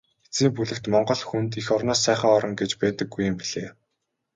[0.27, 3.67] Эцсийн бүлэгт Монгол хүнд эх орноос сайхан орон гэж байдаггүй юм билээ.